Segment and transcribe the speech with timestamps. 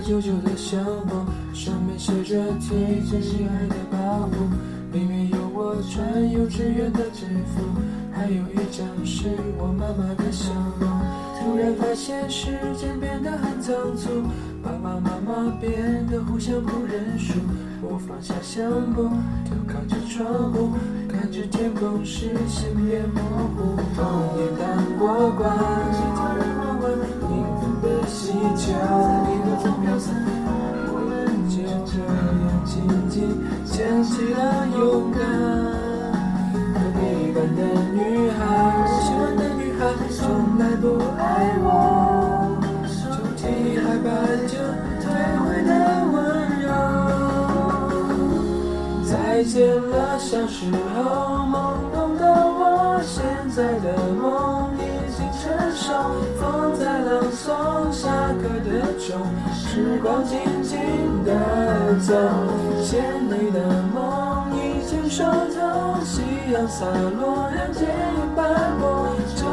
[0.00, 4.48] 旧旧的相簿，上面写着最最心爱的保护，
[4.92, 7.62] 里面有我穿幼稚园的制服，
[8.12, 10.88] 还有一张是我妈妈的笑容。
[11.40, 14.22] 突然发现时间变得很仓促，
[14.62, 17.34] 爸爸妈妈变得互相不认输。
[17.82, 19.04] 我放下相簿，
[19.44, 20.72] 就靠着窗户，
[21.08, 23.20] 看着天空视线变模
[23.56, 23.76] 糊。
[23.96, 25.48] 童年当过关，
[28.42, 28.78] 的气球，在
[29.28, 30.14] 你的风飘散。
[30.92, 31.08] 我们
[31.48, 32.18] 就这样
[32.64, 32.72] 紧
[33.08, 33.14] 紧
[33.66, 34.38] 牵起了
[34.78, 34.80] 勇
[35.12, 35.20] 敢。
[36.72, 37.00] 隔壁
[37.34, 37.60] 班的
[37.92, 37.98] 女
[38.30, 38.40] 孩，
[38.76, 40.18] 我喜欢的女孩，从
[40.58, 40.84] 来不
[41.18, 41.22] 爱
[41.62, 41.66] 我。
[42.88, 42.98] 抽
[43.36, 43.40] 屉
[43.82, 44.08] 还摆
[44.48, 44.52] 着
[45.00, 45.04] 退
[45.40, 45.70] 回的
[46.12, 46.16] 温
[46.60, 46.68] 柔。
[49.04, 49.12] 再
[49.44, 50.58] 见了，小时
[50.94, 50.98] 候
[51.44, 51.54] 懵
[51.92, 53.86] 懂的我，现在的
[54.20, 54.78] 梦已
[55.14, 55.42] 经成
[55.74, 55.84] 熟。
[56.38, 56.40] 风
[56.78, 58.08] 在朗诵下
[58.64, 60.78] 的钟，时光静静
[61.24, 61.30] 地
[62.00, 62.14] 走。
[62.84, 66.22] 牵你的梦已经熟透，夕
[66.52, 69.16] 阳洒落，让剪影斑驳。
[69.36, 69.46] 旧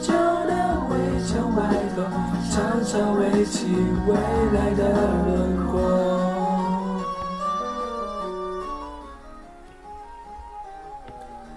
[0.00, 0.52] 旧的
[0.88, 0.92] 围
[1.26, 1.58] 墙外
[1.94, 2.02] 头，
[2.50, 3.66] 悄悄围起
[4.06, 4.80] 未来的
[5.26, 5.78] 轮廓。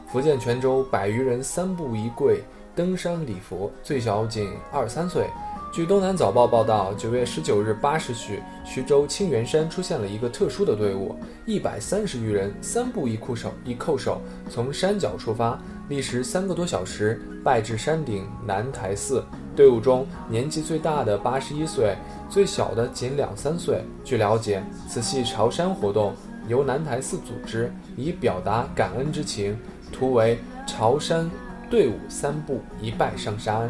[0.08, 2.44] 福建泉州百余人三步一跪
[2.76, 5.28] 登山礼佛，最小仅二三岁。
[5.74, 11.16] 据《东南早报》报道，九月十九日八时许，徐州清源山出现了一个特殊的队伍，
[11.48, 19.26] 一百三十余人，三步一叩首，一叩首，从山脚出发，历时三个多小时，拜至山顶南台寺。
[19.56, 21.96] 队伍中年纪最大的八十一岁，
[22.30, 23.84] 最小的仅两三岁。
[24.04, 26.14] 据了解，此系朝山活动，
[26.48, 29.58] 由南台寺组织，以表达感恩之情。
[29.92, 31.28] 图为朝山
[31.68, 33.68] 队伍三步一拜上山。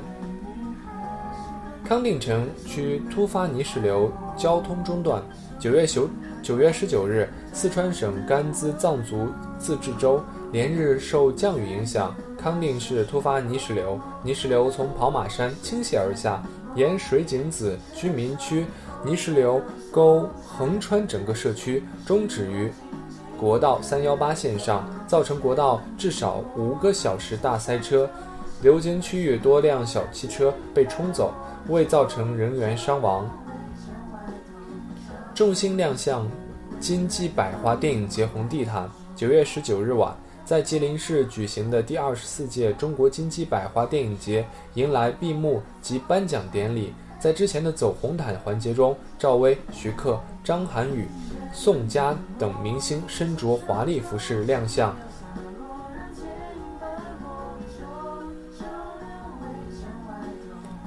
[1.87, 5.21] 康定城区突发泥石流，交通中断。
[5.59, 6.09] 九月九
[6.41, 9.27] 九月十九日，四川省甘孜藏族
[9.59, 10.23] 自治州
[10.53, 16.41] 连日受降雨影响，康定市突发泥石流，泥石流从跑马山倾泻而下，
[16.73, 18.65] 沿水井子居民区
[19.03, 19.61] 泥石流
[19.91, 22.71] 沟横穿整个社区，终止于
[23.37, 28.09] 国道三幺八线上，造成国道至少五个小时大塞车，
[28.61, 31.33] 流经区域多辆小汽车被冲走，
[31.67, 33.29] 未造成人员伤亡。
[35.33, 36.29] 众星亮相
[36.79, 38.89] 金鸡百花电影节红地毯。
[39.15, 46.93] 九月十九日晚，在吉林市举行的第二十四届中国金鸡百花电影节迎来闭幕及颁奖典礼。
[47.19, 51.07] 在之前的走红毯环节中，赵薇、徐克、张涵予、
[51.53, 54.93] 宋佳等明星身着华丽服饰亮相。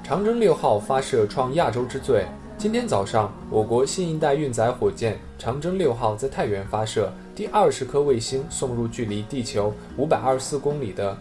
[0.06, 2.24] 长征六号发射创亚洲之最。
[2.56, 11.18] 今天早上，我国新一代运载火箭长征六号在太原发射，第二十颗卫星送入距离地球五百二十四公里的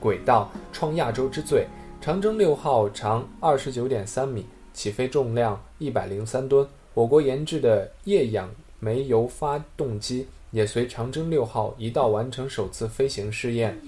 [0.00, 1.66] 轨道，创亚洲之最。
[2.00, 6.66] 长征六号长二十九点三米，起飞重量一百零三吨。
[6.94, 8.48] 我国研制的液氧
[8.80, 13.78] 煤油发动机也随长征六号一道完成首次飞行试验。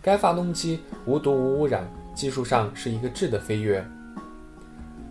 [0.00, 3.84] 该发动机无毒无污染，技术上是一个质的飞跃。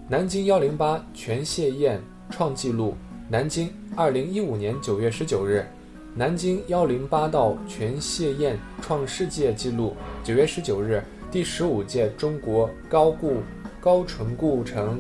[0.08, 2.96] 南京幺零八全蟹宴创纪录。
[3.30, 5.66] 南京，二零一五年九月十九日，
[6.14, 9.96] 南京幺零八道全蟹宴创世界纪录。
[10.22, 11.02] 九月十九日，
[11.32, 13.38] 第十五届中国高固
[13.80, 15.00] 高纯固城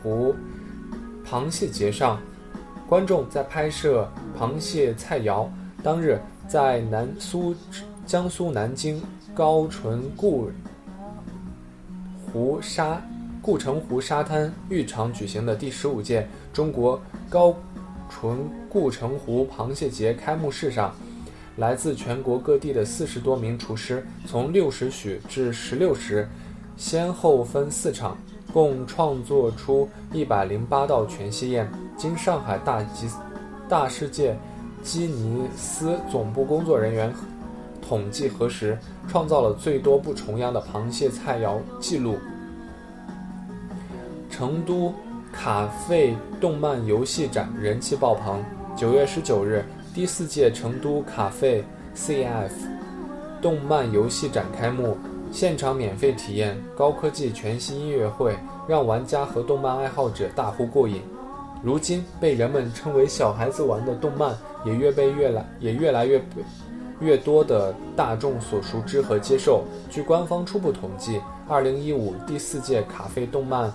[0.00, 0.32] 湖
[1.28, 2.20] 螃蟹节上，
[2.88, 4.08] 观众在拍摄
[4.38, 5.48] 螃蟹菜肴。
[5.82, 7.52] 当日，在南苏
[8.06, 9.02] 江苏南京
[9.34, 10.50] 高淳固
[12.34, 13.00] 湖沙。
[13.40, 17.54] 固城湖沙滩浴场举行的第十五届中国高
[18.08, 18.38] 淳
[18.70, 20.92] 固城湖螃蟹节开幕式上，
[21.58, 26.26] 来自全国各地的四十多名厨师，从六时许至十六时，
[26.76, 28.16] 先后分四场，
[28.52, 31.70] 共创作出一百零八道全蟹宴。
[31.96, 33.06] 经上海大吉
[33.68, 34.36] 大世界
[34.82, 37.12] 吉尼斯总部工作人员
[37.86, 42.16] 统计核实，创造了最多不重样的螃蟹菜肴记录。
[44.30, 44.92] 成都
[45.32, 48.42] 卡费动漫游戏展人气爆棚。
[48.76, 49.64] 九月十九日，
[49.94, 51.62] 第四届成都卡费
[51.94, 52.50] CF
[53.40, 54.96] 动漫游戏展开幕，
[55.30, 58.36] 现场免费体验高科技全息音乐会，
[58.66, 61.02] 让玩家和动漫爱好者大呼过瘾。
[61.62, 66.18] 如今，被人们称为小孩子玩的动漫，也越被越来也越来越
[67.04, 69.64] 越多的大众所熟知和接受。
[69.90, 73.70] 据官方初步统计，二零一五第四届卡费动漫。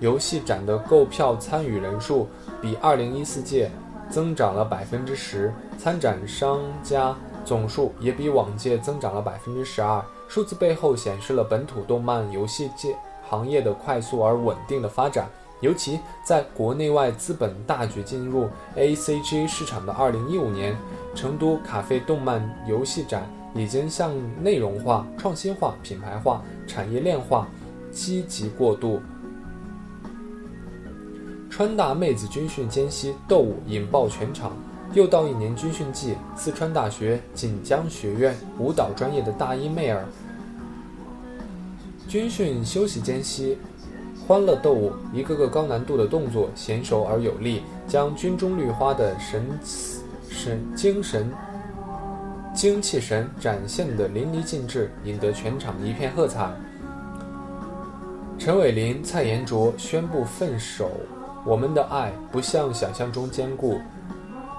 [0.00, 2.28] 游戏展的购票参与人数
[2.62, 3.68] 比2014届
[4.08, 10.00] 增长了百分之十，参展商家总数也比往届增长了百分之十二。
[10.28, 12.94] 数字背后显示了本土动漫游戏界
[13.28, 15.28] 行业的快速而稳定的发展。
[15.60, 20.76] 尤其在国内外资本大举进入 ACG 市场的2015年，
[21.18, 27.48] 成都咖啡动漫游戏展已经向内容化、创新化、品牌化、产业链化
[27.90, 29.00] 积极过渡。
[31.50, 34.52] 川大妹子军训间隙斗舞引爆全场，
[34.94, 40.04] 又到一年军训季，四川大学锦江学院舞蹈专业的大一妹儿，
[42.06, 43.58] 军训休息间隙。
[44.24, 49.42] 欢乐斗舞，一个个高难度的动作，娴熟而有力，将军中绿花的神
[50.30, 51.30] 神精神
[52.54, 56.50] 精气神展现的淋漓尽致，引得全场一片喝彩。
[58.38, 60.90] 陈伟林、蔡妍卓宣布分手，
[61.44, 63.78] 我们的爱不像想象中坚固。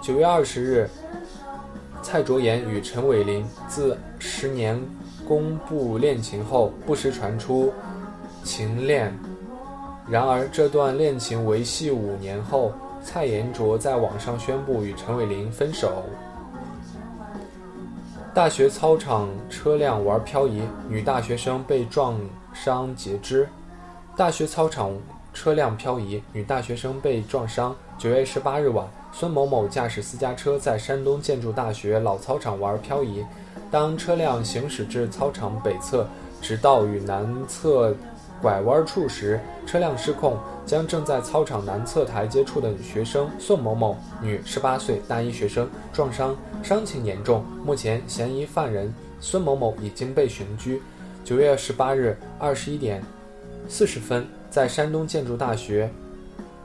[0.02, 0.90] 九月二十日，
[2.02, 4.80] 蔡卓妍与陈伟林自十年
[5.28, 7.74] 公布恋情后，不时传出
[8.44, 9.18] 情恋。
[10.08, 16.04] 然而，这段恋情维系五年后，蔡妍卓在网上宣布与陈伟林分手。
[18.34, 22.20] 大学操场车辆玩漂移，女大学生被撞
[22.54, 23.50] 伤截肢。
[24.16, 24.94] 大学操场
[25.34, 27.76] 车辆漂移，女大学生被撞伤。
[27.98, 33.26] 九月十八日晚，孙某某驾驶私家车在山东建筑大学老操场玩漂移，
[33.72, 36.06] 当车辆行驶至操场北侧，
[36.42, 37.96] 直到与南侧。
[38.42, 47.44] 拐弯处时，车辆失控，将正在操场南侧台阶处的学生宋某某（女，十八岁，大一学生）撞伤，伤情严重。
[47.66, 50.82] 目前，嫌疑犯人孙某某已经被刑拘。
[51.26, 53.04] 九月十八日二十一点
[53.68, 55.90] 四十分，在山东建筑大学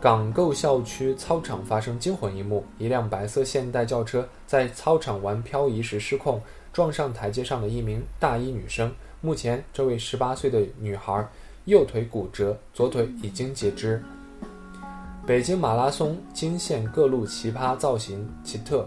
[0.01, 6.41] 港构校区操场发生惊魂一幕：一辆白色现代轿车在操场玩漂移时失控，
[6.73, 8.93] 撞上台阶上的一名大一女生。
[9.21, 11.27] 目前，这位十八岁的女孩。
[11.67, 14.03] 右腿骨折，左腿已经截肢。
[15.27, 18.87] 北京马拉松惊现各路奇葩造型奇特。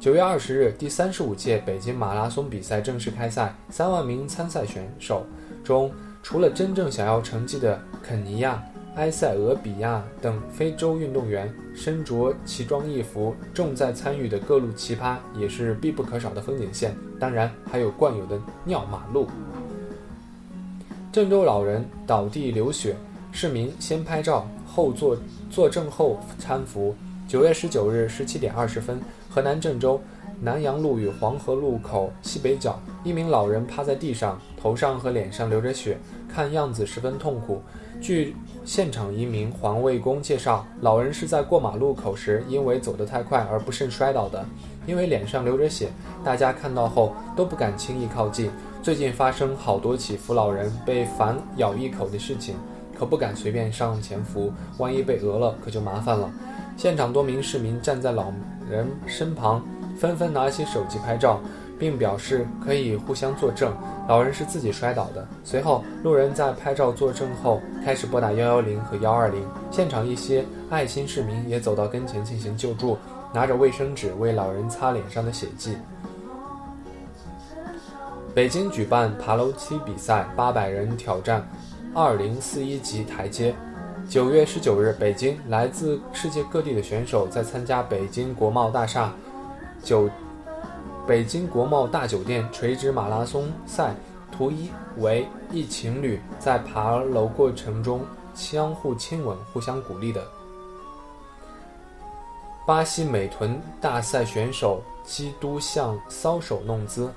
[0.00, 3.54] 九月二十日，第三十五届北京马拉松比赛正式开赛。
[3.70, 5.24] 三万名参赛选手
[5.62, 8.60] 中，除了真正想要成绩的肯尼亚、
[8.96, 16.96] 埃塞俄比亚等非洲运动员，身着奇装异服、重在参与的各路奇葩也是必不可少的风景线。
[17.20, 19.28] 当然，还有惯有的尿马路。
[21.18, 22.94] 郑州老人倒地流血，
[23.32, 25.18] 市民先拍照后作
[25.50, 26.94] 作证后搀扶。
[27.26, 30.00] 九月十九日十七点二十分，河南郑州
[30.40, 35.98] 南阳路与黄河路口西北角，一名老人趴在地上，头上和脸上流着血，
[36.32, 37.60] 看样子十分痛苦。
[38.00, 44.46] 据现场一名环卫工介绍，老人是在过马路口时因为走得太快而不慎摔倒的，
[44.86, 45.88] 因为脸上流着血，
[46.22, 48.48] 大家看到后都不敢轻易靠近。
[48.80, 52.54] 最近发生好多起扶老人被反咬一口的事情，
[52.96, 56.30] 可不敢随便上前扶，万一被讹了可就麻烦了。
[56.76, 58.32] 现场多名市民站在老
[58.70, 59.62] 人身旁，
[59.98, 61.40] 纷纷拿起手机拍照，
[61.76, 63.76] 并表示可以互相作证，
[64.08, 65.26] 老人是自己摔倒的。
[65.42, 69.44] 随后，路人在拍照作证后，开始拨打幺幺零和幺二零。
[69.72, 72.96] 现场一些爱心市民也走到跟前进行救助，
[73.34, 75.76] 拿着卫生纸为老人擦脸上的血迹。
[78.34, 81.46] 北京举办爬楼梯比赛，八百人挑战
[81.94, 83.54] 二零四一级台阶。
[84.08, 89.12] 九月十九日，北京来自世界各地的选手在参加北京国贸大厦
[89.82, 90.08] 九
[91.06, 93.94] 北京国贸大酒店垂直马拉松赛，
[94.30, 98.02] 图一为一情侣在爬楼过程中
[98.34, 100.22] 相互亲吻、互相鼓励的。
[102.66, 107.10] 巴西美臀大赛选手基督像搔首弄姿。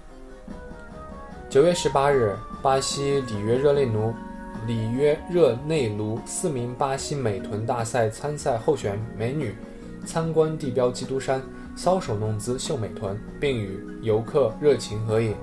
[1.51, 4.13] 九月十八日，巴西里约热内卢
[4.65, 9.53] 里约热内卢四名巴西美臀大赛参赛候选美女
[10.05, 11.41] 参观地标基督山，
[11.75, 15.36] 搔首弄姿秀美臀，并与游客热情合影。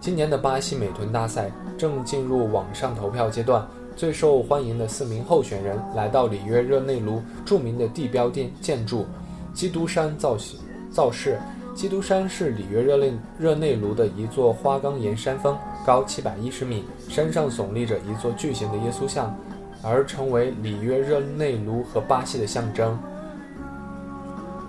[0.00, 9.04] 今年的巴西美臀大赛正进入网上投票阶段，最受欢迎的四名候选人来到里约热内卢著名的地标建建筑
[9.52, 10.60] 基督山造型
[10.92, 11.40] 造势。
[11.76, 15.54] 基督山是里约热内热内卢的一座花岗岩山峰，
[15.84, 19.36] 高七百一十米，山上耸立着一座巨型的耶稣像，
[19.82, 22.98] 而成为里约热内卢和巴西的象征。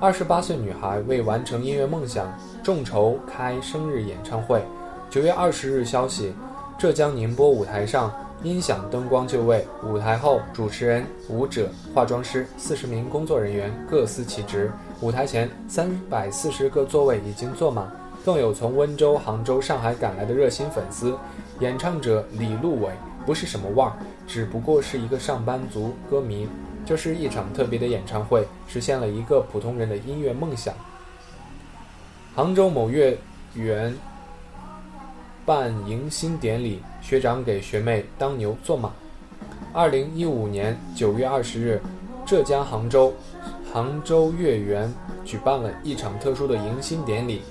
[0.02, 2.28] 二十八岁女孩为完成音乐梦想，
[2.62, 4.62] 众筹开生日演唱会。
[5.10, 6.34] 九月二十日消息，
[6.78, 14.70] 浙江宁波舞台上音响、灯光就位，舞台后，主持人、舞者、化妆师四十名工作人员各司其职。
[15.00, 17.88] 舞台前，三百四十个座位已经坐满，
[18.26, 21.16] 更有从温州、杭州、上海赶来的热心粉丝。
[21.60, 22.90] 演唱者李路伟
[23.24, 23.94] 不是什么腕儿，
[24.26, 26.48] 只不过是一个上班族歌迷。
[26.84, 30.74] 这是一场特别的演唱会，实现了一个普通人的音乐梦想。
[32.34, 33.18] 杭州某乐
[33.54, 33.96] 园
[35.46, 38.92] 办迎新典礼，学长给学妹当牛做马。
[39.74, 41.82] 二零一五年九月二十日，
[42.26, 43.14] 浙江杭州
[43.78, 44.92] 杭州月园
[45.24, 47.44] 举办了一场特殊的迎新典礼。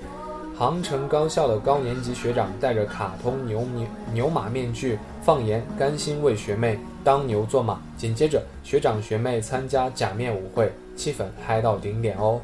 [0.57, 7.81] 杭城高校的高年级学长戴着卡通牛牛牛马面具，放言甘心为学妹当牛做马。
[7.95, 12.41] 紧接着，学长学妹参加假面舞会，气氛嗨到顶点哦。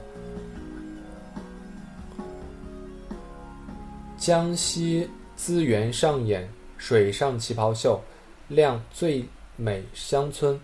[4.17, 7.99] 江西资源上演水上旗袍秀，
[8.47, 9.25] 亮最
[9.57, 10.57] 美乡村。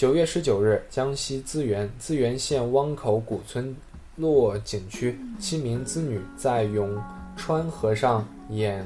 [0.00, 3.76] 九月十九日，江西资源资源县汪口古村。
[4.16, 6.98] 落景区七名子女在永
[7.36, 8.82] 川河上演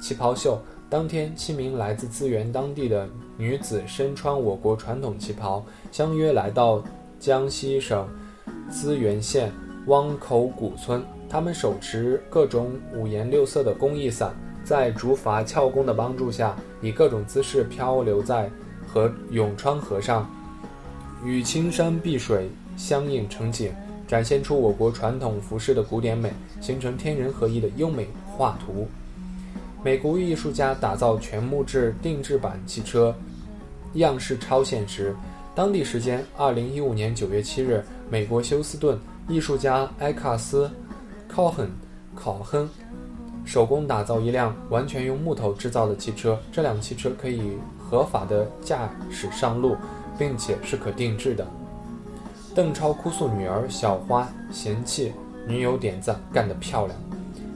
[0.00, 0.58] 旗袍秀。
[0.88, 6.82] 当天，七名来自资源当地的女子身穿我国传统旗袍，相约来到
[7.20, 8.08] 江西省
[8.70, 9.52] 资源县
[9.88, 11.04] 汪口古村。
[11.28, 14.34] 她们手持各种五颜六色的工艺伞，
[14.64, 18.50] 在竹筏撬工的帮助下，以各种姿势漂流在
[18.86, 20.26] 河永川河上，
[21.24, 23.72] 与青山碧水相映成景。
[24.08, 28.86] 展现出我国传统服饰的古典美，形成天人合一的优美画图。
[29.82, 33.12] 美国艺术家打造全木质定制版汽车，
[33.94, 35.12] 样式超现实。
[35.56, 38.96] 当地时间二零一五年九月七日，美国休斯顿
[39.26, 40.66] 艺术家埃卡斯·
[41.26, 41.68] 考亨
[42.14, 42.70] 考亨
[43.44, 46.38] 手工打造一辆完全用木头制造的汽车。
[46.52, 49.76] 这辆汽车可以合法的驾驶上路，
[50.18, 51.46] 并且是可定制的。
[52.54, 55.12] 邓超哭诉女儿小花嫌弃
[55.46, 56.98] 女友点赞干得漂亮。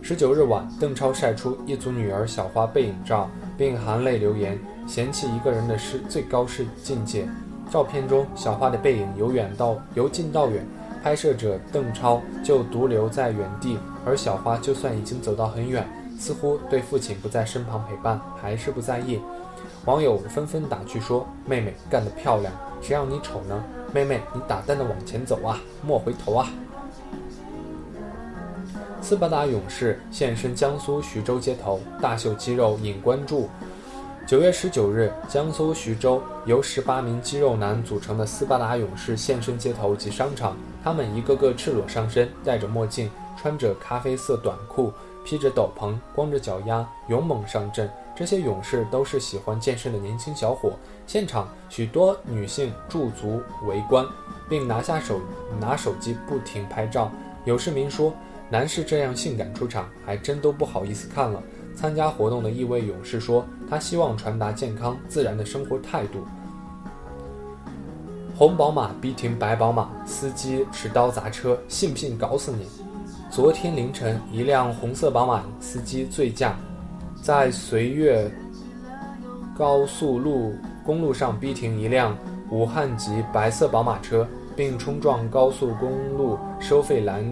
[0.02, 7.28] 十九日晚，邓超晒出一组女儿小花背影照，并含泪留言：“嫌弃一个人的是最高是境界。”
[7.70, 10.66] 照片中，小花的背影由远到由近到远，
[11.02, 15.86] 拍摄者邓超就独留在原地，而小花就算已经走到很远，
[16.18, 19.20] 似乎对父亲不在身旁陪伴还是不在意。
[19.86, 26.46] 网友纷纷打趣说：“妹妹干得漂亮，谁让你丑呢？”妹妹，你大胆的往前走啊，莫回头啊！
[29.00, 33.48] 斯巴达勇士现身江苏徐州街头，大秀肌肉引关注。
[34.26, 43.10] 九月十九日，江苏徐州由十八名肌肉男组成的斯巴达勇士现身街头及商场，他们一个个赤裸上身，戴着墨镜，
[43.40, 44.92] 穿着咖啡色短裤，
[45.24, 47.90] 披着斗篷，光着脚丫，勇猛上阵。
[48.20, 50.74] 这些勇士都是喜欢健身的年轻小伙。
[51.06, 54.04] 现场许多女性驻足围观，
[54.46, 55.22] 并拿下手
[55.58, 57.10] 拿手机不停拍照。
[57.46, 58.12] 有市民说
[58.52, 61.42] ：“男士这样性感出场，还真都不好意思看了。”
[61.74, 66.26] 参加活动的一位勇士说：“他希望传达健康自然的生活态度。”
[68.36, 72.68] 红宝马逼停白宝马，司机持刀砸车，信不信搞死你？
[73.30, 76.54] 昨天凌晨，一辆红色宝马司机醉驾。
[77.22, 78.30] 在绥越
[79.56, 82.16] 高速路公路上逼停一辆
[82.50, 87.24] 武汉籍白色宝马车，并冲撞高速公路收费栏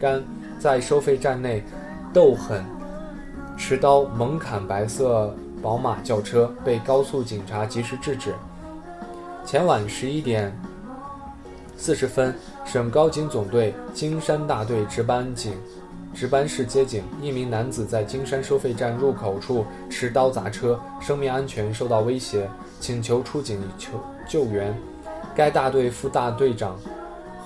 [0.00, 0.22] 杆，
[0.58, 1.62] 在收费站内
[2.12, 2.64] 斗狠，
[3.56, 8.34] 持刀猛砍白色宝马轿车，被高速警察及时制止。
[9.44, 10.50] 前晚十一点
[11.76, 15.52] 四十分，省高警总队金山大队值班警。
[16.16, 22.48] 值班室接警，一名男子在金山收费站入口处持刀砸车，生命安全受到威胁，
[22.80, 24.74] 请求出警求救援。
[25.34, 26.74] 该大队副大队长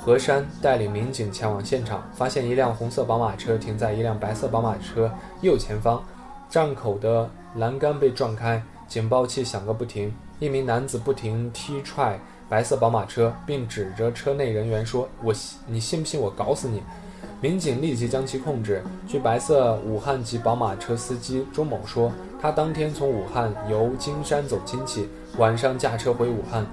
[0.00, 6.00] 何山带领民警前往现场，发现一辆红色宝马车停在一辆白色宝马车右前方，
[6.48, 10.14] 站口的栏杆被撞开，警报器响个不停。
[10.38, 12.16] 一名男子不停踢踹
[12.48, 15.34] 白色宝马车，并指着车内人员说：“我，
[15.66, 16.80] 你信不信我搞死你？”
[17.42, 18.82] 民警立即将其控制。
[19.08, 26.66] 据白色武汉籍宝马车司机钟某说，他当天从武汉由金山走亲戚，晚上驾车回武汉，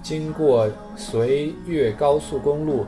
[0.00, 2.86] 经过绥越高速公路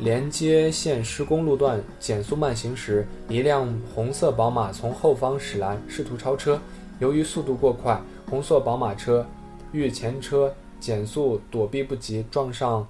[0.00, 6.58] 连接线施工路段减速慢行时，一辆红色宝马从后方驶来，试图超车。
[6.98, 9.24] 由于速度过快，红色宝马车
[9.70, 12.84] 遇前车减速躲避不及，撞上。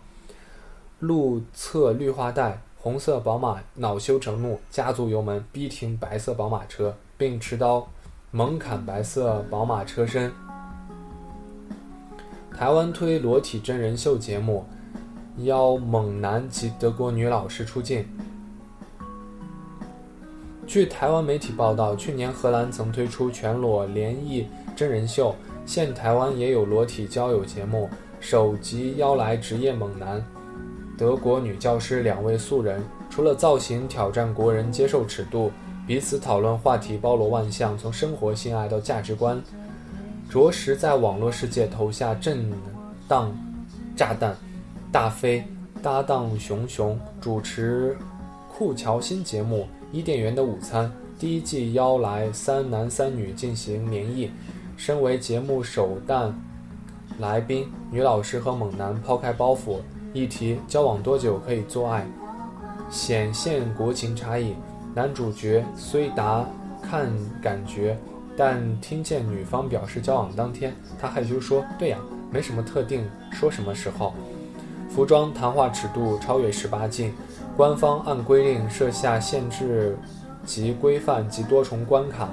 [1.02, 7.84] 路侧绿化带，红色宝马恼羞成怒，加足油门逼停白色宝马车，并持刀
[8.30, 10.30] 猛砍白色宝马车身。
[12.56, 14.64] 台湾推裸体真人秀节目，
[15.38, 18.06] 邀猛男及德国女老师出镜。
[20.68, 25.34] 据台湾媒体报道，去年荷兰曾推出全裸联谊真人秀，
[25.66, 27.90] 现台湾也有裸体交友节目，
[28.20, 30.24] 首集邀来职业猛男、
[30.98, 35.50] 德国女教师两位素人，除了造型挑战国人接受尺度，
[35.86, 39.42] 彼此讨论话题包罗万象，从生活、性爱到价值观。
[40.28, 42.50] 着实在网络世界投下震
[43.08, 43.34] 荡
[43.96, 44.36] 炸弹。
[44.92, 45.42] 大飞
[45.82, 47.96] 搭档熊熊主持
[48.50, 50.86] 酷乔新节目《伊甸园的午餐》，
[51.18, 54.30] 第一季邀来三男三女进行联谊。
[54.76, 56.38] 身为节目首弹
[57.18, 59.78] 来宾，女老师和猛男抛开包袱，
[60.12, 62.06] 议题交往多久可以做爱，
[62.90, 64.54] 显现国情差异。
[64.94, 66.44] 男主角虽答
[66.82, 67.10] 看
[67.42, 67.98] 感觉。
[68.34, 71.98] 但听见女方表示交往当天，他害羞说：“对呀，
[72.30, 74.14] 没什么特定，说什么时候。”
[74.88, 77.12] 服装谈话尺度超越十八禁，
[77.58, 79.98] 官方按规定设下限制
[80.46, 82.26] 及规范及多重关卡，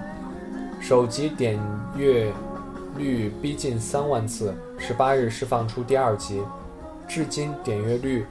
[0.79, 1.59] 首集点
[1.97, 2.31] 阅
[2.97, 4.55] 率逼近三万次。
[4.77, 6.41] 十八日释放出第二集，
[7.09, 8.25] 至今点阅率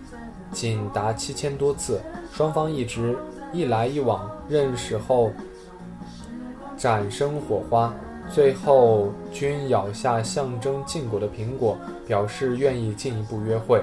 [0.53, 2.01] 仅达七千多次。
[2.33, 3.15] 双方一直
[3.53, 5.31] 一来一往，认识后。
[6.77, 7.93] 产生火花，
[8.33, 13.83] 最后均咬下象征禁果的苹果，表示愿意进一步约会。